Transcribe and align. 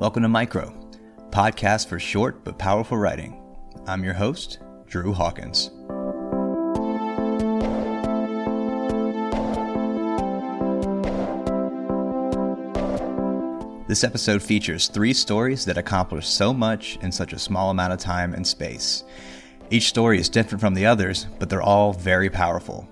Welcome 0.00 0.22
to 0.22 0.30
Micro, 0.30 0.72
podcast 1.28 1.86
for 1.86 1.98
short 1.98 2.42
but 2.42 2.56
powerful 2.56 2.96
writing. 2.96 3.38
I'm 3.86 4.02
your 4.02 4.14
host, 4.14 4.58
Drew 4.86 5.12
Hawkins. 5.12 5.68
This 13.88 14.02
episode 14.02 14.42
features 14.42 14.88
three 14.88 15.12
stories 15.12 15.66
that 15.66 15.76
accomplish 15.76 16.26
so 16.26 16.54
much 16.54 16.96
in 17.02 17.12
such 17.12 17.34
a 17.34 17.38
small 17.38 17.68
amount 17.68 17.92
of 17.92 17.98
time 17.98 18.32
and 18.32 18.46
space. 18.46 19.04
Each 19.68 19.88
story 19.90 20.18
is 20.18 20.30
different 20.30 20.62
from 20.62 20.72
the 20.72 20.86
others, 20.86 21.26
but 21.38 21.50
they're 21.50 21.60
all 21.60 21.92
very 21.92 22.30
powerful. 22.30 22.88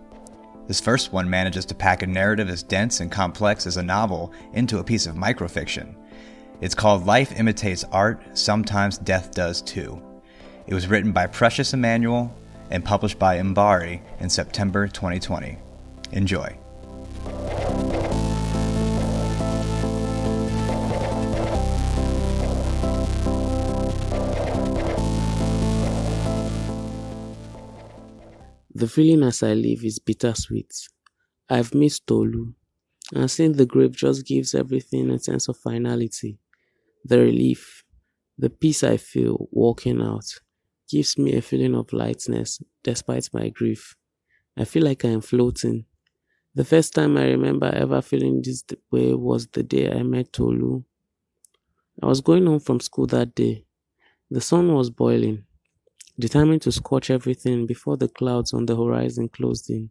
This 0.66 0.78
first 0.78 1.10
one 1.10 1.30
manages 1.30 1.64
to 1.64 1.74
pack 1.74 2.02
a 2.02 2.06
narrative 2.06 2.50
as 2.50 2.62
dense 2.62 3.00
and 3.00 3.10
complex 3.10 3.66
as 3.66 3.78
a 3.78 3.82
novel 3.82 4.30
into 4.52 4.78
a 4.78 4.84
piece 4.84 5.06
of 5.06 5.16
microfiction. 5.16 5.94
It's 6.60 6.74
called 6.74 7.06
Life 7.06 7.38
Imitates 7.38 7.84
Art, 7.92 8.20
Sometimes 8.36 8.98
Death 8.98 9.30
Does 9.32 9.62
Too. 9.62 10.02
It 10.66 10.74
was 10.74 10.88
written 10.88 11.12
by 11.12 11.28
Precious 11.28 11.72
Emmanuel 11.72 12.34
and 12.70 12.84
published 12.84 13.16
by 13.16 13.38
Mbari 13.38 14.00
in 14.18 14.28
September 14.28 14.88
2020. 14.88 15.56
Enjoy. 16.10 16.58
The 28.74 28.88
feeling 28.88 29.22
as 29.22 29.44
I 29.44 29.54
leave 29.54 29.84
is 29.84 30.00
bittersweet. 30.00 30.88
I've 31.48 31.72
missed 31.72 32.08
Tolu, 32.08 32.54
and 33.14 33.30
seeing 33.30 33.52
the 33.52 33.64
grave 33.64 33.92
just 33.92 34.26
gives 34.26 34.56
everything 34.56 35.08
a 35.10 35.20
sense 35.20 35.46
of 35.46 35.56
finality. 35.56 36.40
The 37.04 37.18
relief, 37.18 37.84
the 38.36 38.50
peace 38.50 38.84
I 38.84 38.96
feel 38.96 39.48
walking 39.50 40.00
out, 40.02 40.26
gives 40.88 41.18
me 41.18 41.34
a 41.34 41.42
feeling 41.42 41.74
of 41.74 41.92
lightness 41.92 42.60
despite 42.82 43.28
my 43.32 43.48
grief. 43.48 43.96
I 44.56 44.64
feel 44.64 44.84
like 44.84 45.04
I 45.04 45.08
am 45.08 45.20
floating. 45.20 45.84
The 46.54 46.64
first 46.64 46.94
time 46.94 47.16
I 47.16 47.24
remember 47.26 47.66
ever 47.66 48.02
feeling 48.02 48.42
this 48.42 48.64
way 48.90 49.14
was 49.14 49.46
the 49.48 49.62
day 49.62 49.90
I 49.92 50.02
met 50.02 50.32
Tolu. 50.32 50.82
I 52.02 52.06
was 52.06 52.20
going 52.20 52.46
home 52.46 52.60
from 52.60 52.80
school 52.80 53.06
that 53.06 53.34
day. 53.34 53.64
The 54.30 54.40
sun 54.40 54.72
was 54.74 54.90
boiling 54.90 55.44
determined 56.18 56.62
to 56.62 56.72
scorch 56.72 57.10
everything 57.10 57.66
before 57.66 57.96
the 57.96 58.08
clouds 58.08 58.52
on 58.52 58.66
the 58.66 58.76
horizon 58.76 59.28
closed 59.28 59.70
in. 59.70 59.90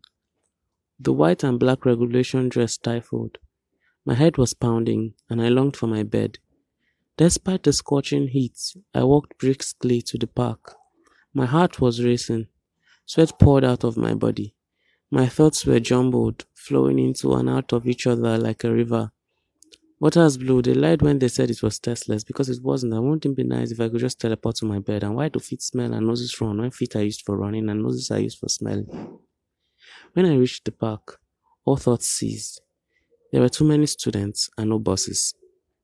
The 1.00 1.14
white 1.14 1.44
and 1.44 1.60
black 1.60 1.86
regulation 1.86 2.50
dress 2.50 2.74
stifled. 2.74 3.38
My 4.06 4.14
head 4.14 4.38
was 4.38 4.54
pounding, 4.54 5.14
and 5.30 5.42
I 5.42 5.50
longed 5.50 5.78
for 5.78 5.88
my 5.88 6.04
bed. 6.04 6.40
Despite 7.18 7.64
the 7.64 7.73
scorching 7.73 8.28
heat, 8.28 8.60
I 8.94 9.04
walked 9.04 9.40
briskly 9.40 10.04
to 10.04 10.20
the 10.20 10.28
park. 10.28 10.76
My 11.34 11.48
heart 11.48 11.82
was 11.82 12.04
racing. 12.04 12.48
Sweat 13.08 13.40
poured 13.40 13.64
out 13.64 13.84
of 13.84 13.98
my 13.98 14.14
body. 14.14 14.54
My 15.10 15.28
thoughts 15.28 15.66
were 15.66 15.80
jumbled, 15.80 16.45
flowing 16.54 17.00
into 17.00 17.34
and 17.34 17.50
out 17.50 17.73
of 17.73 17.88
each 17.88 18.06
other 18.06 18.38
like 18.38 18.64
a 18.64 18.72
river. 18.72 19.12
Waters 20.00 20.38
blue. 20.38 20.62
They 20.62 20.76
lied 20.76 21.02
when 21.02 21.18
they 21.18 21.28
said 21.28 21.50
it 21.50 21.64
was 21.64 21.80
tasteless 21.80 22.23
because 22.23 22.50
it 22.50 22.62
wasn't. 22.62 22.94
I 22.94 23.00
wouldn't 23.00 23.26
it 23.26 23.36
be 23.36 23.44
nice 23.44 23.72
if 23.72 23.80
I 23.80 23.90
could 23.90 24.00
just 24.00 24.22
teleport 24.22 24.58
to 24.58 24.66
my 24.66 24.78
bed? 24.78 25.04
And 25.04 25.16
why 25.16 25.30
do 25.30 25.40
feet 25.40 25.64
smell 25.64 25.94
and 25.94 26.06
noses 26.06 26.40
run 26.40 26.60
when 26.60 26.70
feet 26.70 26.95
are 26.95 27.04
used 27.04 27.23
for 27.26 27.36
running 27.36 27.68
and 27.68 27.82
noses 27.82 28.12
are 28.12 28.20
used 28.20 28.38
for 28.38 28.48
smelling? 28.48 29.18
When 30.14 30.28
I 30.28 30.36
reached 30.36 30.66
the 30.66 30.72
park, 30.72 31.20
all 31.66 31.78
thoughts 31.78 32.08
ceased. 32.08 32.62
There 33.32 33.42
were 33.42 33.50
too 33.50 33.66
many 33.66 33.88
students 33.88 34.52
and 34.56 34.70
no 34.70 34.78
buses. 34.78 35.34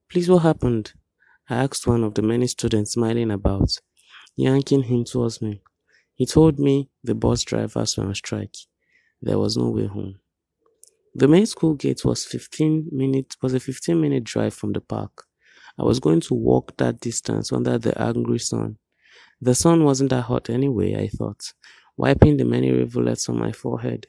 Please, 0.10 0.30
what 0.30 0.44
happened? 0.44 0.94
I 1.50 1.56
asked 1.56 1.88
one 1.88 2.04
of 2.04 2.14
the 2.14 2.22
many 2.22 2.48
students 2.48 2.92
smiling 2.94 3.32
about, 3.32 3.78
yanking 4.36 4.84
him 4.84 5.04
towards 5.04 5.42
me. 5.42 5.62
He 6.16 6.26
told 6.26 6.60
me 6.60 6.90
the 7.04 7.16
bus 7.16 7.44
drivers 7.44 7.98
were 7.98 8.06
on 8.06 8.16
strike. 8.16 8.56
There 9.22 9.40
was 9.40 9.58
no 9.58 9.70
way 9.70 9.88
home. 9.88 10.20
The 11.16 11.28
main 11.28 11.46
school 11.46 11.76
gate 11.76 12.04
was 12.06 12.26
15 12.26 12.90
minutes 12.92 13.38
was 13.42 13.54
a 13.54 13.60
15 13.60 14.00
minute 14.00 14.24
drive 14.24 14.54
from 14.54 14.74
the 14.74 14.82
park. 14.82 15.26
I 15.78 15.84
was 15.84 16.00
going 16.00 16.22
to 16.22 16.34
walk 16.34 16.78
that 16.78 17.00
distance 17.00 17.52
under 17.52 17.78
the 17.78 18.00
angry 18.02 18.40
sun. 18.40 18.78
The 19.42 19.56
sun 19.56 19.84
wasn't 19.84 20.12
that 20.12 20.24
hot 20.24 20.50
anyway, 20.50 20.96
I 20.96 21.10
thought, 21.10 21.54
wiping 21.98 22.38
the 22.38 22.46
many 22.46 22.72
rivulets 22.72 23.28
on 23.28 23.38
my 23.38 23.52
forehead. 23.52 24.08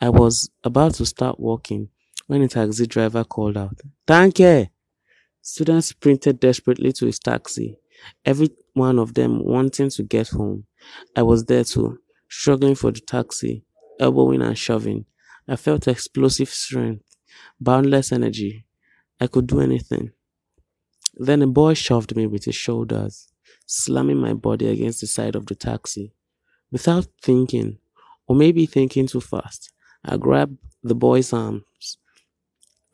I 0.00 0.08
was 0.08 0.50
about 0.64 0.94
to 0.94 1.06
start 1.06 1.38
walking 1.38 1.88
when 2.26 2.42
a 2.42 2.48
taxi 2.48 2.86
driver 2.86 3.24
called 3.24 3.56
out, 3.56 3.80
Thank 4.06 4.38
you! 4.40 4.66
Students 5.46 5.88
sprinted 5.88 6.40
desperately 6.40 6.90
to 6.94 7.04
his 7.04 7.18
taxi, 7.18 7.76
every 8.24 8.48
one 8.72 8.98
of 8.98 9.12
them 9.12 9.44
wanting 9.44 9.90
to 9.90 10.02
get 10.02 10.28
home. 10.28 10.64
I 11.14 11.20
was 11.22 11.44
there 11.44 11.64
too, 11.64 11.98
struggling 12.30 12.74
for 12.74 12.90
the 12.90 13.00
taxi, 13.00 13.62
elbowing 14.00 14.40
and 14.40 14.56
shoving. 14.56 15.04
I 15.46 15.56
felt 15.56 15.86
explosive 15.86 16.48
strength, 16.48 17.04
boundless 17.60 18.10
energy. 18.10 18.64
I 19.20 19.26
could 19.26 19.46
do 19.46 19.60
anything. 19.60 20.12
Then 21.14 21.42
a 21.42 21.46
boy 21.46 21.74
shoved 21.74 22.16
me 22.16 22.26
with 22.26 22.46
his 22.46 22.54
shoulders, 22.54 23.28
slamming 23.66 24.16
my 24.16 24.32
body 24.32 24.68
against 24.68 25.02
the 25.02 25.06
side 25.06 25.36
of 25.36 25.44
the 25.44 25.54
taxi. 25.54 26.14
Without 26.72 27.06
thinking, 27.20 27.80
or 28.26 28.34
maybe 28.34 28.64
thinking 28.64 29.06
too 29.06 29.20
fast, 29.20 29.74
I 30.02 30.16
grabbed 30.16 30.56
the 30.82 30.94
boy's 30.94 31.34
arms 31.34 31.98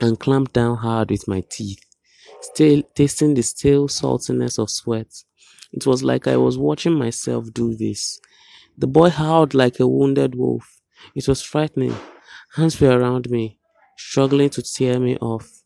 and 0.01 0.19
clamped 0.19 0.53
down 0.53 0.79
hard 0.79 1.13
with 1.13 1.29
my 1.29 1.45
teeth, 1.49 1.85
still 2.41 2.83
tasting 2.95 3.35
the 3.35 3.43
stale 3.43 3.89
saltiness 3.89 4.59
of 4.59 4.71
sweat. 4.71 5.13
It 5.73 5.87
was 5.87 6.03
like 6.03 6.27
I 6.27 6.37
was 6.37 6.59
watching 6.59 6.95
myself 6.95 7.53
do 7.53 7.75
this. 7.75 8.21
The 8.77 8.87
boy 8.87 9.11
howled 9.11 9.55
like 9.55 9.79
a 9.81 9.87
wounded 9.87 10.35
wolf. 10.35 10.81
It 11.15 11.29
was 11.29 11.43
frightening. 11.43 11.95
Hands 12.55 12.81
were 12.81 12.99
around 12.99 13.31
me, 13.31 13.59
struggling 13.97 14.51
to 14.51 14.63
tear 14.63 14.99
me 14.99 15.17
off. 15.19 15.63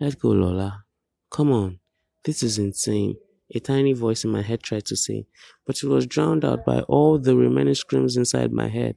Let 0.00 0.18
go, 0.18 0.28
Lola. 0.30 0.84
Come 1.30 1.52
on. 1.52 1.78
This 2.24 2.42
is 2.42 2.58
insane. 2.58 3.16
A 3.54 3.60
tiny 3.60 3.92
voice 3.92 4.24
in 4.24 4.30
my 4.30 4.42
head 4.42 4.62
tried 4.62 4.86
to 4.86 4.96
say, 4.96 5.26
but 5.66 5.82
it 5.82 5.86
was 5.88 6.06
drowned 6.06 6.44
out 6.44 6.64
by 6.64 6.80
all 6.82 7.18
the 7.18 7.36
remaining 7.36 7.74
screams 7.74 8.16
inside 8.16 8.52
my 8.52 8.68
head, 8.68 8.96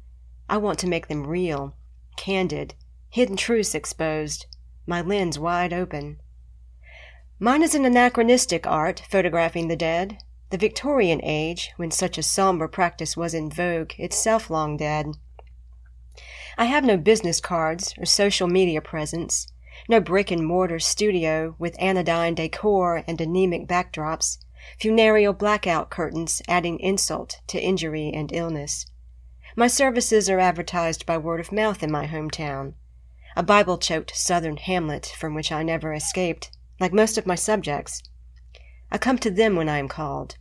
I 0.49 0.57
want 0.57 0.79
to 0.79 0.89
make 0.89 1.09
them 1.09 1.27
real, 1.27 1.77
candid, 2.17 2.75
hidden 3.11 3.37
truths 3.37 3.75
exposed, 3.75 4.47
my 4.87 5.03
lens 5.03 5.39
wide 5.39 5.75
open. 5.75 6.23
Mine 7.39 7.63
is 7.63 7.75
an 7.75 7.85
anachronistic 7.85 8.67
art, 8.67 9.03
photographing 9.11 9.69
the 9.69 9.77
dead. 9.77 10.17
The 10.51 10.59
Victorian 10.59 11.21
age, 11.23 11.71
when 11.77 11.93
such 11.93 12.19
a 12.19 12.25
somber 12.25 12.67
practice 12.67 13.17
was 13.17 13.35
in 13.35 13.51
vogue, 13.51 13.93
itself 13.99 14.51
long 14.51 14.77
dead. 14.77 15.17
I 16.59 16.65
have 16.65 16.85
no 16.85 16.97
business 16.97 17.41
cards 17.41 17.95
or 17.97 18.05
social 18.05 18.49
media 18.49 18.81
presence, 18.81 19.47
no 19.89 20.01
brick 20.01 20.33
and 20.33 20.45
mortar 20.45 20.81
studio 20.81 21.55
with 21.61 21.81
anodyne 21.81 22.35
decor 22.35 23.05
and 23.07 23.21
anemic 23.21 23.69
backdrops, 23.69 24.39
funereal 24.81 25.33
blackout 25.33 25.89
curtains 25.89 26.43
adding 26.49 26.81
insult 26.81 27.41
to 27.47 27.63
injury 27.63 28.11
and 28.13 28.33
illness. 28.33 28.87
My 29.55 29.69
services 29.69 30.29
are 30.29 30.41
advertised 30.41 31.07
by 31.07 31.17
word 31.17 31.39
of 31.39 31.53
mouth 31.53 31.81
in 31.83 31.93
my 31.93 32.09
hometown, 32.09 32.75
a 33.37 33.45
Bible 33.45 33.79
choked 33.79 34.17
southern 34.17 34.57
hamlet 34.57 35.15
from 35.17 35.35
which 35.35 35.53
I 35.53 35.63
never 35.63 35.93
escaped 35.93 36.51
like 36.81 36.93
most 36.93 37.17
of 37.17 37.27
my 37.27 37.37
subjects. 37.37 38.03
I 38.93 38.99
come 38.99 39.19
to 39.19 39.31
them 39.31 39.55
when 39.55 39.69
I 39.69 39.79
am 39.79 39.89
called, 39.89 40.37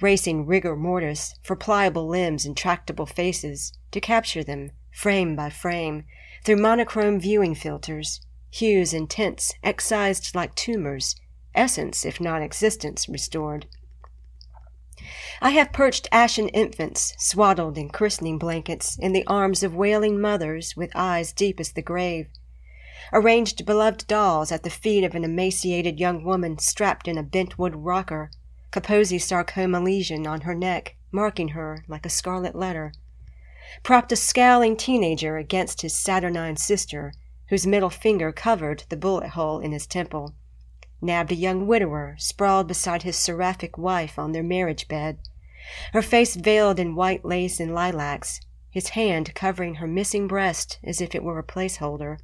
racing 0.00 0.46
rigor 0.46 0.76
mortis 0.76 1.34
for 1.42 1.56
pliable 1.56 2.06
limbs 2.06 2.44
and 2.44 2.56
tractable 2.56 3.06
faces, 3.06 3.72
to 3.92 4.00
capture 4.00 4.44
them, 4.44 4.72
frame 4.92 5.34
by 5.34 5.50
frame, 5.50 6.04
through 6.44 6.56
monochrome 6.56 7.18
viewing 7.18 7.54
filters, 7.54 8.20
hues 8.50 8.92
and 8.92 9.08
tints 9.08 9.54
excised 9.62 10.34
like 10.34 10.54
tumors, 10.54 11.16
essence, 11.54 12.04
if 12.04 12.20
not 12.20 12.42
existence, 12.42 13.08
restored. 13.08 13.66
I 15.40 15.50
have 15.50 15.72
perched 15.72 16.08
ashen 16.12 16.48
infants, 16.48 17.14
swaddled 17.18 17.78
in 17.78 17.88
christening 17.88 18.38
blankets, 18.38 18.98
in 18.98 19.12
the 19.12 19.26
arms 19.26 19.62
of 19.62 19.74
wailing 19.74 20.20
mothers 20.20 20.76
with 20.76 20.90
eyes 20.94 21.32
deep 21.32 21.58
as 21.58 21.72
the 21.72 21.82
grave 21.82 22.28
arranged 23.12 23.66
beloved 23.66 24.06
dolls 24.06 24.50
at 24.50 24.62
the 24.62 24.70
feet 24.70 25.04
of 25.04 25.14
an 25.14 25.24
emaciated 25.24 26.00
young 26.00 26.24
woman 26.24 26.58
strapped 26.58 27.06
in 27.06 27.18
a 27.18 27.22
bentwood 27.22 27.74
rocker, 27.74 28.30
Kaposi 28.70 29.20
sarcoma 29.20 29.80
lesion 29.80 30.26
on 30.26 30.40
her 30.42 30.54
neck, 30.54 30.96
marking 31.12 31.48
her 31.48 31.84
like 31.86 32.06
a 32.06 32.10
scarlet 32.10 32.54
letter. 32.54 32.92
Propped 33.82 34.12
a 34.12 34.16
scowling 34.16 34.76
teenager 34.76 35.36
against 35.36 35.82
his 35.82 35.98
saturnine 35.98 36.56
sister, 36.56 37.12
whose 37.48 37.66
middle 37.66 37.90
finger 37.90 38.32
covered 38.32 38.84
the 38.88 38.96
bullet 38.96 39.30
hole 39.30 39.60
in 39.60 39.72
his 39.72 39.86
temple. 39.86 40.34
Nabbed 41.00 41.32
a 41.32 41.36
young 41.36 41.66
widower 41.66 42.16
sprawled 42.18 42.66
beside 42.66 43.02
his 43.02 43.16
seraphic 43.16 43.76
wife 43.76 44.18
on 44.18 44.32
their 44.32 44.42
marriage 44.42 44.88
bed, 44.88 45.18
her 45.92 46.02
face 46.02 46.36
veiled 46.36 46.78
in 46.78 46.94
white 46.94 47.24
lace 47.24 47.58
and 47.58 47.74
lilacs, 47.74 48.40
his 48.70 48.90
hand 48.90 49.34
covering 49.34 49.76
her 49.76 49.86
missing 49.86 50.26
breast 50.26 50.78
as 50.82 51.00
if 51.00 51.14
it 51.14 51.22
were 51.22 51.38
a 51.38 51.44
placeholder. 51.44 52.18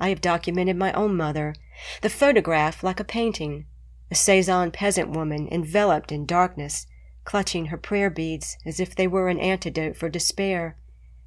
I 0.00 0.08
have 0.08 0.20
documented 0.20 0.76
my 0.76 0.92
own 0.92 1.16
mother, 1.16 1.54
the 2.02 2.10
photograph 2.10 2.82
like 2.82 2.98
a 2.98 3.04
painting, 3.04 3.66
a 4.10 4.14
Cezanne 4.14 4.70
peasant 4.70 5.10
woman 5.10 5.48
enveloped 5.50 6.10
in 6.10 6.26
darkness, 6.26 6.86
clutching 7.24 7.66
her 7.66 7.76
prayer 7.76 8.10
beads 8.10 8.56
as 8.66 8.80
if 8.80 8.94
they 8.94 9.06
were 9.06 9.28
an 9.28 9.38
antidote 9.38 9.96
for 9.96 10.08
despair, 10.08 10.76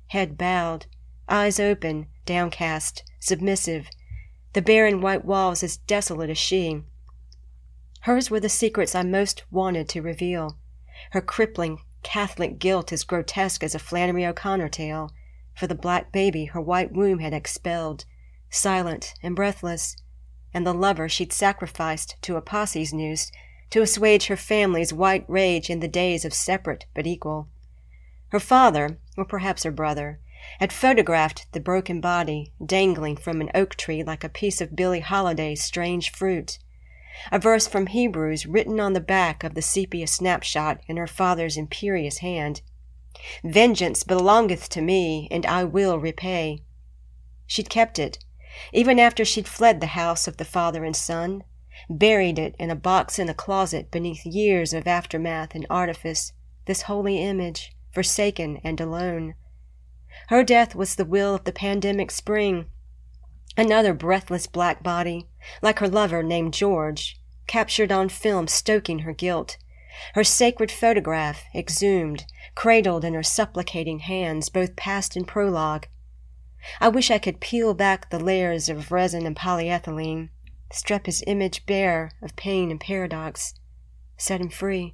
head 0.07 0.37
bowed, 0.37 0.85
eyes 1.29 1.59
open, 1.59 2.07
downcast, 2.25 3.03
submissive, 3.19 3.89
the 4.53 4.61
barren 4.61 5.01
white 5.01 5.23
walls 5.23 5.63
as 5.63 5.77
desolate 5.77 6.29
as 6.29 6.37
she. 6.37 6.81
Hers 8.01 8.29
were 8.29 8.39
the 8.39 8.49
secrets 8.49 8.95
I 8.95 9.03
most 9.03 9.43
wanted 9.51 9.89
to 9.89 10.01
reveal. 10.01 10.57
Her 11.11 11.21
crippling 11.21 11.79
Catholic 12.03 12.59
guilt 12.59 12.93
as 12.93 13.03
grotesque 13.03 13.63
as 13.63 13.75
a 13.75 13.79
Flannery 13.79 14.25
O'Connor 14.25 14.69
tale, 14.69 15.11
for 15.53 15.67
the 15.67 15.75
black 15.75 16.11
baby 16.11 16.45
her 16.45 16.61
white 16.61 16.91
womb 16.91 17.19
had 17.19 17.33
expelled, 17.33 18.05
silent 18.49 19.13
and 19.21 19.35
breathless, 19.35 19.95
and 20.53 20.65
the 20.65 20.73
lover 20.73 21.07
she'd 21.09 21.33
sacrificed 21.33 22.15
to 22.21 22.35
a 22.35 22.41
posse's 22.41 22.93
noose 22.93 23.31
to 23.69 23.81
assuage 23.81 24.27
her 24.27 24.37
family's 24.37 24.93
white 24.93 25.25
rage 25.27 25.69
in 25.69 25.79
the 25.79 25.87
days 25.87 26.23
of 26.23 26.33
separate 26.33 26.85
but 26.93 27.05
equal. 27.05 27.47
Her 28.29 28.39
father, 28.39 28.97
or 29.15 29.25
perhaps 29.25 29.63
her 29.63 29.71
brother, 29.71 30.19
had 30.59 30.71
photographed 30.71 31.45
the 31.51 31.59
broken 31.59 31.99
body 31.99 32.51
dangling 32.63 33.17
from 33.17 33.41
an 33.41 33.51
oak 33.53 33.75
tree 33.75 34.03
like 34.03 34.23
a 34.23 34.29
piece 34.29 34.61
of 34.61 34.75
Billie 34.75 35.01
Holiday's 35.01 35.63
strange 35.63 36.11
fruit. 36.11 36.59
A 37.31 37.39
verse 37.39 37.67
from 37.67 37.87
Hebrews 37.87 38.45
written 38.45 38.79
on 38.79 38.93
the 38.93 38.99
back 38.99 39.43
of 39.43 39.55
the 39.55 39.61
sepia 39.61 40.07
snapshot 40.07 40.81
in 40.87 40.97
her 40.97 41.07
father's 41.07 41.57
imperious 41.57 42.19
hand. 42.19 42.61
Vengeance 43.43 44.03
belongeth 44.03 44.69
to 44.69 44.81
me, 44.81 45.27
and 45.31 45.45
I 45.45 45.63
will 45.63 45.99
repay. 45.99 46.61
She'd 47.47 47.69
kept 47.69 47.97
it, 47.97 48.19
even 48.73 48.99
after 48.99 49.23
she'd 49.23 49.47
fled 49.47 49.81
the 49.81 49.87
house 49.87 50.27
of 50.27 50.37
the 50.37 50.45
father 50.45 50.83
and 50.83 50.95
son, 50.95 51.43
buried 51.89 52.39
it 52.39 52.55
in 52.57 52.69
a 52.69 52.75
box 52.75 53.19
in 53.19 53.29
a 53.29 53.33
closet 53.33 53.91
beneath 53.91 54.25
years 54.25 54.73
of 54.73 54.87
aftermath 54.87 55.53
and 55.53 55.65
artifice, 55.69 56.33
this 56.65 56.83
holy 56.83 57.21
image, 57.21 57.71
forsaken 57.91 58.59
and 58.63 58.81
alone. 58.81 59.35
Her 60.29 60.43
death 60.43 60.75
was 60.75 60.95
the 60.95 61.05
will 61.05 61.35
of 61.35 61.43
the 61.43 61.51
pandemic 61.51 62.11
spring. 62.11 62.65
Another 63.55 63.93
breathless 63.93 64.47
black 64.47 64.83
body, 64.83 65.27
like 65.61 65.79
her 65.79 65.87
lover 65.87 66.21
named 66.23 66.53
George, 66.53 67.19
captured 67.47 67.91
on 67.91 68.09
film 68.09 68.47
stoking 68.47 68.99
her 68.99 69.13
guilt. 69.13 69.57
Her 70.13 70.23
sacred 70.23 70.71
photograph, 70.71 71.43
exhumed, 71.55 72.25
cradled 72.53 73.03
in 73.03 73.13
her 73.13 73.23
supplicating 73.23 73.99
hands, 73.99 74.49
both 74.49 74.75
past 74.75 75.15
and 75.15 75.27
prologue, 75.27 75.87
I 76.79 76.89
wish 76.89 77.11
I 77.11 77.17
could 77.17 77.39
peel 77.39 77.73
back 77.73 78.09
the 78.09 78.19
layers 78.19 78.69
of 78.69 78.91
resin 78.91 79.25
and 79.25 79.35
polyethylene, 79.35 80.29
strip 80.71 81.05
his 81.05 81.23
image 81.27 81.65
bare 81.65 82.11
of 82.21 82.35
pain 82.35 82.71
and 82.71 82.79
paradox, 82.79 83.53
set 84.17 84.41
him 84.41 84.49
free. 84.49 84.93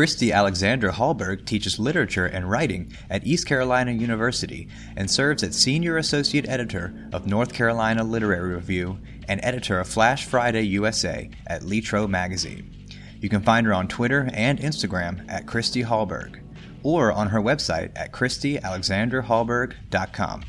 Christy 0.00 0.32
Alexander 0.32 0.92
Hallberg 0.92 1.44
teaches 1.44 1.78
literature 1.78 2.24
and 2.24 2.48
writing 2.48 2.90
at 3.10 3.26
East 3.26 3.46
Carolina 3.46 3.90
University 3.90 4.66
and 4.96 5.10
serves 5.10 5.42
as 5.42 5.54
Senior 5.54 5.98
Associate 5.98 6.48
Editor 6.48 6.94
of 7.12 7.26
North 7.26 7.52
Carolina 7.52 8.02
Literary 8.02 8.54
Review 8.54 8.98
and 9.30 9.40
editor 9.44 9.78
of 9.78 9.86
Flash 9.86 10.26
Friday 10.26 10.62
USA 10.62 11.30
at 11.46 11.62
Litro 11.62 12.08
Magazine. 12.08 12.88
You 13.20 13.28
can 13.28 13.42
find 13.42 13.64
her 13.64 13.72
on 13.72 13.86
Twitter 13.86 14.28
and 14.32 14.58
Instagram 14.58 15.24
at 15.30 15.46
Christy 15.46 15.84
Hallberg 15.84 16.40
or 16.82 17.12
on 17.12 17.28
her 17.28 17.40
website 17.40 17.92
at 17.94 18.10
ChristyAlexanderHallberg.com. 18.12 20.44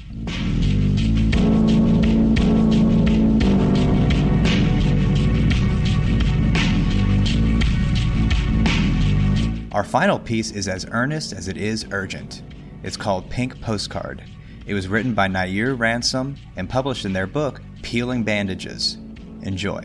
Our 9.72 9.84
final 9.84 10.18
piece 10.18 10.50
is 10.50 10.68
as 10.68 10.88
earnest 10.90 11.34
as 11.34 11.48
it 11.48 11.56
is 11.56 11.86
urgent. 11.92 12.42
It's 12.82 12.98
called 12.98 13.30
Pink 13.30 13.62
Postcard. 13.62 14.24
It 14.66 14.74
was 14.74 14.88
written 14.88 15.14
by 15.14 15.28
Nayyir 15.28 15.78
Ransome 15.78 16.38
and 16.56 16.68
published 16.68 17.06
in 17.06 17.14
their 17.14 17.28
book, 17.28 17.62
Peeling 17.82 18.24
Bandages. 18.24 18.98
Enjoy. 19.44 19.82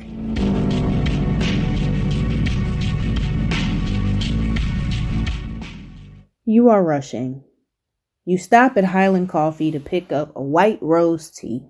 You 6.44 6.68
are 6.68 6.84
rushing. 6.84 7.42
You 8.24 8.38
stop 8.38 8.76
at 8.76 8.84
Highland 8.84 9.28
Coffee 9.28 9.70
to 9.70 9.80
pick 9.80 10.12
up 10.12 10.32
a 10.34 10.42
white 10.42 10.78
rose 10.80 11.30
tea. 11.30 11.66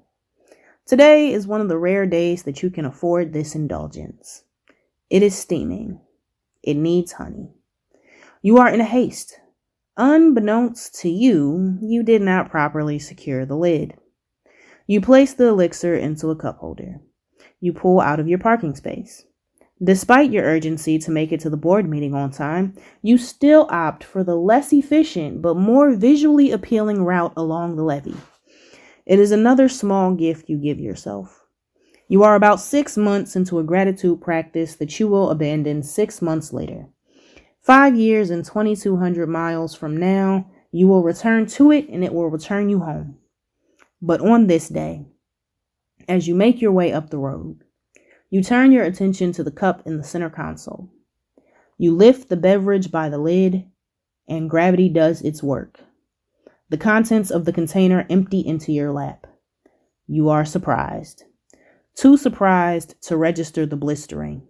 Today 0.87 1.33
is 1.33 1.47
one 1.47 1.61
of 1.61 1.68
the 1.68 1.78
rare 1.78 2.06
days 2.06 2.42
that 2.45 2.62
you 2.62 2.71
can 2.71 2.85
afford 2.85 3.33
this 3.33 3.54
indulgence. 3.54 4.45
It 5.11 5.23
is 5.23 5.37
steaming. 5.37 6.00
It 6.62 6.75
needs 6.75 7.12
honey. 7.12 7.54
You 8.42 8.59
are 8.59 8.68
in 8.68 8.80
a 8.80 8.85
haste. 8.85 9.38
Unbeknownst 9.97 11.00
to 11.00 11.09
you, 11.09 11.78
you 11.80 12.02
did 12.02 12.21
not 12.23 12.50
properly 12.50 12.99
secure 12.99 13.47
the 13.47 13.56
lid. 13.56 13.95
You 14.87 15.00
place 15.00 15.35
the 15.35 15.49
elixir 15.49 15.97
into 15.97 16.31
a 16.31 16.37
cup 16.37 16.59
holder. 16.59 17.00
You 17.61 17.73
pull 17.73 18.00
out 18.00 18.21
of 18.21 18.28
your 18.28 18.38
parking 18.38 18.76
space. 18.76 19.25
Despite 19.83 20.31
your 20.31 20.45
urgency 20.45 20.99
to 21.00 21.11
make 21.11 21.33
it 21.33 21.40
to 21.40 21.50
the 21.50 21.57
board 21.57 21.88
meeting 21.88 22.14
on 22.14 22.31
time, 22.31 22.75
you 23.02 23.19
still 23.19 23.66
opt 23.69 24.05
for 24.05 24.25
the 24.25 24.37
less 24.37 24.73
efficient 24.73 25.43
but 25.43 25.57
more 25.57 25.95
visually 25.95 26.50
appealing 26.50 27.05
route 27.05 27.33
along 27.37 27.76
the 27.76 27.83
levee. 27.83 28.16
It 29.05 29.19
is 29.19 29.33
another 29.33 29.69
small 29.69 30.14
gift 30.14 30.49
you 30.49 30.57
give 30.57 30.78
yourself. 30.78 31.43
You 32.09 32.23
are 32.23 32.37
about 32.37 32.61
six 32.61 32.97
months 32.97 33.35
into 33.35 33.59
a 33.59 33.64
gratitude 33.64 34.21
practice 34.21 34.76
that 34.76 34.99
you 35.00 35.09
will 35.09 35.31
abandon 35.31 35.83
six 35.83 36.23
months 36.23 36.52
later. 36.52 36.87
Five 37.61 37.97
years 37.97 38.31
and 38.31 38.45
2,200 38.45 39.28
miles 39.28 39.75
from 39.75 39.97
now, 39.97 40.50
You 40.71 40.88
will 40.88 41.02
return 41.02 41.47
to 41.47 41.73
it 41.73 41.88
and 41.88 42.05
it 42.05 42.12
will 42.12 42.28
return 42.28 42.69
you 42.69 42.81
home. 42.81 43.16
But 44.03 44.21
on 44.21 44.47
this 44.47 44.69
day, 44.69 45.07
as 46.09 46.29
you 46.29 46.35
make 46.35 46.61
your 46.61 46.73
way 46.73 46.93
up 46.93 47.11
the 47.11 47.19
road, 47.19 47.65
you 48.31 48.43
turn 48.43 48.73
your 48.73 48.85
attention 48.85 49.33
to 49.33 49.45
the 49.45 49.50
cup 49.50 49.87
in 49.87 49.97
the 49.97 50.05
center 50.05 50.31
console. 50.31 50.91
You 51.79 51.95
lift 51.95 52.29
the 52.29 52.37
beverage 52.37 52.91
by 52.91 53.09
the 53.09 53.19
lid, 53.19 53.65
and 54.29 54.50
gravity 54.50 54.88
does 54.88 55.23
its 55.23 55.43
work. 55.43 55.81
The 56.69 56.76
contents 56.76 57.31
of 57.31 57.45
the 57.45 57.53
container 57.53 58.07
empty 58.11 58.41
into 58.41 58.73
your 58.73 58.93
lap. 58.93 59.26
You 60.07 60.29
are 60.29 60.45
surprised. 60.45 61.25
Too 61.95 62.17
surprised 62.17 63.00
to 63.03 63.17
register 63.17 63.67
the 63.67 63.76
blistering. 63.76 64.43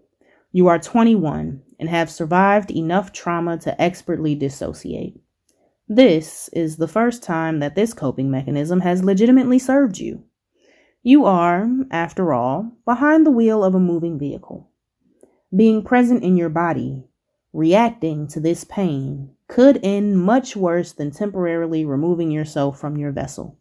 You 0.50 0.68
are 0.68 0.78
21 0.78 1.62
and 1.78 1.88
have 1.88 2.10
survived 2.10 2.70
enough 2.70 3.12
trauma 3.12 3.58
to 3.58 3.80
expertly 3.80 4.34
dissociate. 4.34 5.20
This 5.88 6.48
is 6.52 6.78
the 6.78 6.88
first 6.88 7.22
time 7.22 7.60
that 7.60 7.76
this 7.76 7.94
coping 7.94 8.28
mechanism 8.28 8.80
has 8.80 9.04
legitimately 9.04 9.60
served 9.60 9.98
you. 9.98 10.24
You 11.04 11.24
are, 11.26 11.68
after 11.92 12.32
all, 12.32 12.72
behind 12.84 13.24
the 13.24 13.30
wheel 13.30 13.62
of 13.62 13.76
a 13.76 13.80
moving 13.80 14.18
vehicle. 14.18 14.68
Being 15.54 15.84
present 15.84 16.24
in 16.24 16.36
your 16.36 16.48
body, 16.48 17.04
reacting 17.52 18.26
to 18.28 18.40
this 18.40 18.64
pain, 18.64 19.30
could 19.46 19.78
end 19.84 20.20
much 20.20 20.56
worse 20.56 20.90
than 20.90 21.12
temporarily 21.12 21.84
removing 21.84 22.32
yourself 22.32 22.80
from 22.80 22.96
your 22.96 23.12
vessel. 23.12 23.56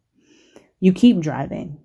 You 0.80 0.92
keep 0.92 1.20
driving. 1.20 1.78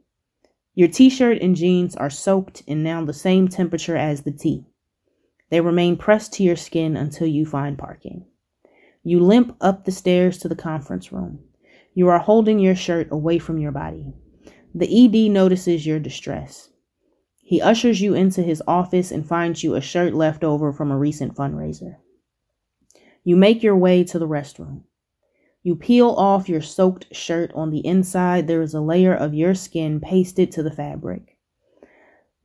Your 0.74 0.88
t 0.88 1.12
shirt 1.12 1.38
and 1.40 1.56
jeans 1.56 1.96
are 1.96 2.10
soaked 2.10 2.64
and 2.68 2.84
now 2.84 3.06
the 3.06 3.14
same 3.14 3.48
temperature 3.48 3.96
as 3.96 4.24
the 4.24 4.32
tea. 4.32 4.66
They 5.52 5.62
remain 5.62 5.98
pressed 5.98 6.34
to 6.34 6.44
your 6.44 6.56
skin 6.56 6.98
until 6.98 7.28
you 7.28 7.46
find 7.46 7.78
parking. 7.78 8.26
You 9.04 9.20
limp 9.20 9.56
up 9.62 9.86
the 9.86 9.92
stairs 9.92 10.38
to 10.40 10.48
the 10.48 10.56
conference 10.56 11.12
room. 11.12 11.40
You 11.94 12.08
are 12.10 12.20
holding 12.20 12.60
your 12.60 12.76
shirt 12.76 13.08
away 13.12 13.40
from 13.40 13.58
your 13.58 13.72
body. 13.72 14.14
The 14.74 15.06
ED 15.06 15.32
notices 15.32 15.86
your 15.86 16.00
distress. 16.00 16.70
He 17.40 17.62
ushers 17.62 18.00
you 18.00 18.14
into 18.14 18.42
his 18.42 18.64
office 18.68 19.12
and 19.12 19.28
finds 19.28 19.64
you 19.64 19.76
a 19.76 19.82
shirt 19.82 20.14
left 20.14 20.44
over 20.44 20.72
from 20.72 20.92
a 20.92 20.98
recent 20.98 21.36
fundraiser. 21.36 21.96
You 23.24 23.36
make 23.36 23.62
your 23.62 23.76
way 23.76 24.04
to 24.06 24.18
the 24.18 24.28
restroom. 24.28 24.84
You 25.64 25.76
peel 25.76 26.10
off 26.10 26.48
your 26.48 26.62
soaked 26.62 27.14
shirt. 27.14 27.52
On 27.54 27.70
the 27.70 27.86
inside, 27.86 28.48
there 28.48 28.62
is 28.62 28.74
a 28.74 28.82
layer 28.82 29.14
of 29.14 29.34
your 29.34 29.54
skin 29.54 30.00
pasted 30.00 30.52
to 30.54 30.64
the 30.64 30.72
fabric. 30.72 31.38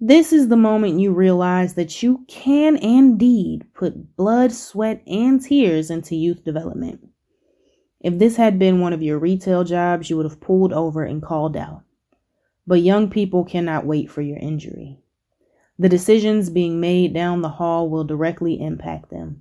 This 0.00 0.30
is 0.30 0.48
the 0.48 0.58
moment 0.58 1.00
you 1.00 1.12
realize 1.12 1.72
that 1.74 2.02
you 2.02 2.26
can 2.28 2.76
indeed 2.76 3.64
put 3.72 4.14
blood, 4.14 4.52
sweat, 4.52 5.02
and 5.06 5.42
tears 5.42 5.90
into 5.90 6.14
youth 6.14 6.44
development. 6.44 7.08
If 8.00 8.18
this 8.18 8.36
had 8.36 8.58
been 8.58 8.80
one 8.80 8.92
of 8.92 9.02
your 9.02 9.18
retail 9.18 9.64
jobs, 9.64 10.10
you 10.10 10.18
would 10.18 10.26
have 10.26 10.40
pulled 10.40 10.74
over 10.74 11.02
and 11.02 11.22
called 11.22 11.56
out. 11.56 11.82
But 12.66 12.82
young 12.82 13.08
people 13.08 13.42
cannot 13.44 13.86
wait 13.86 14.10
for 14.10 14.20
your 14.20 14.36
injury. 14.36 14.98
The 15.78 15.88
decisions 15.88 16.50
being 16.50 16.78
made 16.78 17.14
down 17.14 17.40
the 17.40 17.48
hall 17.48 17.88
will 17.88 18.04
directly 18.04 18.60
impact 18.60 19.08
them. 19.08 19.40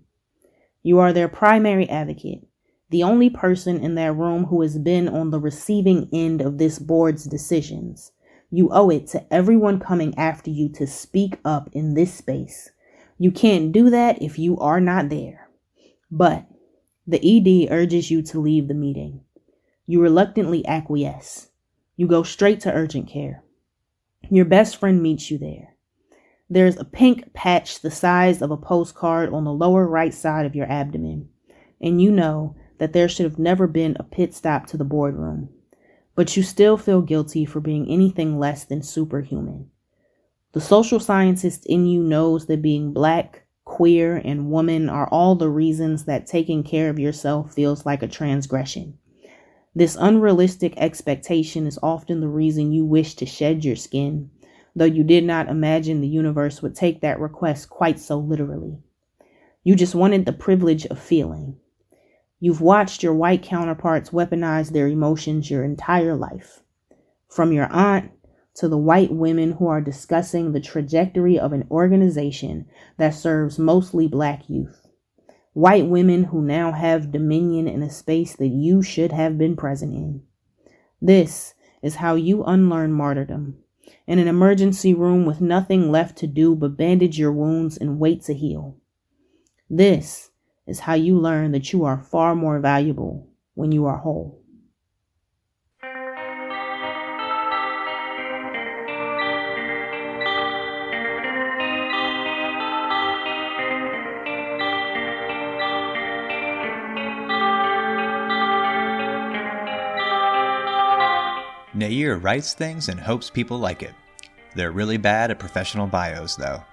You 0.84 1.00
are 1.00 1.12
their 1.12 1.28
primary 1.28 1.90
advocate, 1.90 2.48
the 2.92 3.04
only 3.04 3.30
person 3.30 3.84
in 3.84 3.96
that 3.96 4.16
room 4.16 4.46
who 4.46 4.62
has 4.62 4.78
been 4.78 5.10
on 5.10 5.32
the 5.32 5.40
receiving 5.40 6.08
end 6.14 6.40
of 6.40 6.60
this 6.60 6.80
board's 6.80 7.26
decisions. 7.26 8.14
You 8.56 8.70
owe 8.72 8.90
it 8.90 9.08
to 9.08 9.34
everyone 9.34 9.82
coming 9.82 10.18
after 10.18 10.50
you 10.50 10.70
to 10.76 10.88
speak 10.88 11.40
up 11.44 11.68
in 11.74 11.94
this 11.94 12.14
space. 12.14 12.72
You 13.20 13.30
can't 13.30 13.74
do 13.74 13.90
that 13.90 14.22
if 14.22 14.40
you 14.40 14.58
are 14.60 14.80
not 14.80 15.10
there. 15.10 15.50
But 16.10 16.46
the 17.06 17.20
ED 17.20 17.70
urges 17.70 18.10
you 18.10 18.22
to 18.22 18.40
leave 18.40 18.70
the 18.70 18.74
meeting. 18.74 19.26
You 19.88 20.02
reluctantly 20.02 20.66
acquiesce. 20.66 21.50
You 21.98 22.08
go 22.08 22.24
straight 22.24 22.62
to 22.62 22.72
urgent 22.72 23.10
care. 23.10 23.44
Your 24.30 24.46
best 24.46 24.78
friend 24.78 25.04
meets 25.04 25.30
you 25.30 25.38
there. 25.38 25.76
There's 26.50 26.78
a 26.78 26.86
pink 26.86 27.34
patch 27.34 27.82
the 27.82 27.92
size 27.92 28.42
of 28.42 28.52
a 28.52 28.58
postcard 28.58 29.34
on 29.34 29.44
the 29.44 29.52
lower 29.52 29.86
right 29.86 30.14
side 30.14 30.46
of 30.46 30.56
your 30.56 30.72
abdomen, 30.72 31.28
and 31.82 32.02
you 32.02 32.10
know 32.10 32.56
that 32.78 32.94
there 32.94 33.10
should 33.10 33.26
have 33.26 33.38
never 33.38 33.68
been 33.68 33.98
a 34.00 34.04
pit 34.04 34.34
stop 34.34 34.66
to 34.68 34.78
the 34.78 34.86
boardroom 34.86 35.50
but 36.16 36.36
you 36.38 36.44
still 36.44 36.78
feel 36.78 37.02
guilty 37.02 37.46
for 37.46 37.60
being 37.60 37.90
anything 37.90 38.40
less 38.40 38.64
than 38.64 38.82
superhuman. 38.82 39.70
The 40.54 40.62
social 40.62 41.00
scientist 41.00 41.66
in 41.66 41.86
you 41.86 42.02
knows 42.02 42.46
that 42.46 42.62
being 42.62 42.94
black, 42.94 43.46
queer, 43.66 44.16
and 44.24 44.50
woman 44.50 44.90
are 44.90 45.10
all 45.10 45.36
the 45.36 45.50
reasons 45.50 46.06
that 46.06 46.26
taking 46.26 46.64
care 46.64 46.90
of 46.90 46.98
yourself 46.98 47.54
feels 47.54 47.86
like 47.86 48.02
a 48.02 48.08
transgression. 48.08 48.98
This 49.76 49.98
unrealistic 50.00 50.74
expectation 50.78 51.68
is 51.68 51.78
often 51.84 52.22
the 52.22 52.30
reason 52.30 52.72
you 52.72 52.86
wish 52.86 53.16
to 53.16 53.26
shed 53.26 53.66
your 53.66 53.76
skin, 53.76 54.30
though 54.74 54.86
you 54.86 55.04
did 55.04 55.26
not 55.26 55.50
imagine 55.50 56.00
the 56.00 56.08
universe 56.08 56.62
would 56.62 56.76
take 56.76 57.02
that 57.02 57.20
request 57.20 57.70
quite 57.70 58.00
so 58.00 58.18
literally. 58.18 58.78
You 59.66 59.76
just 59.76 59.94
wanted 59.94 60.26
the 60.26 60.32
privilege 60.32 60.86
of 60.86 60.98
feeling. 60.98 61.58
You've 62.40 62.62
watched 62.62 63.02
your 63.02 63.14
white 63.14 63.44
counterparts 63.44 64.10
weaponize 64.10 64.72
their 64.72 64.88
emotions 64.88 65.50
your 65.50 65.64
entire 65.64 66.16
life. 66.16 66.62
From 67.30 67.52
your 67.52 67.68
aunt 67.72 68.12
to 68.56 68.68
the 68.68 68.78
white 68.78 69.12
women 69.12 69.54
who 69.54 69.68
are 69.68 69.82
discussing 69.82 70.52
the 70.52 70.60
trajectory 70.60 71.40
of 71.40 71.54
an 71.54 71.68
organization 71.72 72.68
that 72.98 73.14
serves 73.14 73.60
mostly 73.60 74.08
black 74.08 74.50
youth. 74.50 74.88
White 75.54 75.88
women 75.88 76.26
who 76.26 76.42
now 76.42 76.74
have 76.74 77.12
dominion 77.12 77.68
in 77.68 77.82
a 77.82 77.90
space 77.90 78.36
that 78.36 78.48
you 78.48 78.82
should 78.82 79.14
have 79.14 79.38
been 79.38 79.56
present 79.56 79.94
in. 79.94 80.24
This 81.02 81.54
is 81.82 81.96
how 81.96 82.16
you 82.16 82.44
unlearn 82.44 82.92
martyrdom. 82.92 83.58
In 84.08 84.20
an 84.20 84.28
emergency 84.28 84.94
room 84.94 85.26
with 85.26 85.40
nothing 85.40 85.92
left 85.92 86.18
to 86.18 86.28
do 86.28 86.56
but 86.56 86.78
bandage 86.78 87.18
your 87.18 87.32
wounds 87.32 87.78
and 87.78 88.00
wait 88.00 88.24
to 88.24 88.34
heal. 88.34 88.76
This 89.70 90.32
is 90.68 90.80
how 90.80 90.94
you 90.94 91.20
learn 91.20 91.52
that 91.52 91.72
you 91.72 91.86
are 91.86 91.98
far 91.98 92.36
more 92.36 92.60
valuable 92.60 93.30
when 93.54 93.72
you 93.72 93.86
are 93.86 93.98
whole. 93.98 94.42
Nayyir 111.76 112.24
writes 112.24 112.54
things 112.54 112.88
and 112.88 112.98
hopes 112.98 113.30
people 113.30 113.60
like 113.60 113.84
it. 113.84 113.94
They're 114.56 114.72
really 114.72 114.96
bad 114.96 115.30
at 115.30 115.40
professional 115.40 115.88
bios, 115.88 116.38
though. 116.38 116.64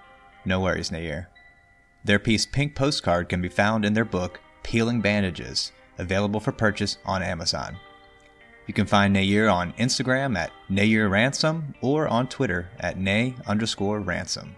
No 0.45 0.61
worries, 0.61 0.91
Nayyir. 0.91 1.27
Their 2.05 2.19
piece 2.19 2.47
Pink 2.47 2.75
Postcard 2.75 3.29
can 3.29 3.41
be 3.41 3.49
found 3.49 3.85
in 3.85 3.95
their 3.95 4.05
book 4.05 4.41
Peeling 4.63 5.01
Bandages, 5.01 5.73
available 5.99 6.41
for 6.41 6.53
purchase 6.53 6.99
on 7.05 7.23
Amazon. 7.23 7.77
You 8.67 8.75
can 8.75 8.87
find 8.87 9.15
Nayyir 9.15 9.53
on 9.53 9.73
Instagram 9.75 10.37
at 10.37 10.51
Nayyir 10.71 11.11
Ransome 11.11 11.75
or 11.81 12.09
on 12.09 12.29
Twitter 12.29 12.71
at 12.81 12.99
Nay 12.99 13.35
underscore 13.47 14.01
Ransom. 14.01 14.57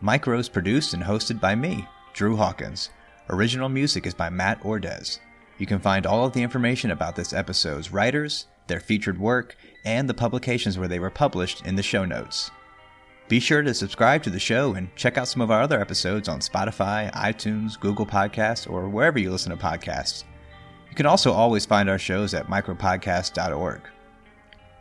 Micro 0.00 0.38
is 0.38 0.48
produced 0.48 0.92
and 0.92 1.04
hosted 1.04 1.40
by 1.40 1.54
me, 1.54 1.88
Drew 2.12 2.36
Hawkins. 2.36 2.90
Original 3.30 3.70
music 3.70 4.06
is 4.06 4.14
by 4.14 4.28
Matt 4.28 4.62
Ordez. 4.62 5.20
You 5.56 5.66
can 5.66 5.78
find 5.78 6.04
all 6.04 6.26
of 6.26 6.32
the 6.32 6.42
information 6.42 6.90
about 6.90 7.16
this 7.16 7.32
episode's 7.32 7.92
writers, 7.92 8.46
their 8.66 8.80
featured 8.80 9.18
work, 9.18 9.56
and 9.84 10.08
the 10.08 10.14
publications 10.14 10.78
where 10.78 10.88
they 10.88 10.98
were 10.98 11.10
published 11.10 11.64
in 11.64 11.76
the 11.76 11.82
show 11.82 12.04
notes. 12.04 12.50
Be 13.28 13.40
sure 13.40 13.62
to 13.62 13.72
subscribe 13.72 14.22
to 14.24 14.30
the 14.30 14.38
show 14.38 14.74
and 14.74 14.94
check 14.96 15.16
out 15.16 15.28
some 15.28 15.40
of 15.40 15.50
our 15.50 15.62
other 15.62 15.80
episodes 15.80 16.28
on 16.28 16.40
Spotify, 16.40 17.10
iTunes, 17.12 17.80
Google 17.80 18.06
Podcasts, 18.06 18.70
or 18.70 18.88
wherever 18.88 19.18
you 19.18 19.30
listen 19.30 19.50
to 19.50 19.56
podcasts. 19.56 20.24
You 20.90 20.94
can 20.94 21.06
also 21.06 21.32
always 21.32 21.64
find 21.64 21.88
our 21.88 21.98
shows 21.98 22.34
at 22.34 22.48
micropodcast.org. 22.48 23.80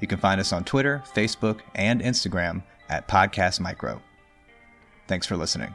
You 0.02 0.08
can 0.08 0.20
find 0.20 0.42
us 0.42 0.52
on 0.52 0.66
Twitter, 0.66 1.02
Facebook, 1.16 1.62
and 1.76 2.02
Instagram 2.02 2.64
at 2.90 3.08
Podcast 3.08 3.62
Micro. 3.62 4.02
Thanks 5.08 5.26
for 5.26 5.38
listening. 5.38 5.74